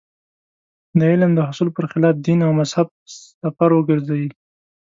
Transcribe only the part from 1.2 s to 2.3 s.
د حصول پر خلاف